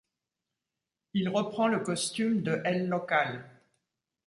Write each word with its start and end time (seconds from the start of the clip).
Il 1.13 1.29
reprend 1.29 1.67
le 1.67 1.81
costume 1.81 2.41
de 2.41 2.59
El 2.65 2.87
Local. 2.89 3.47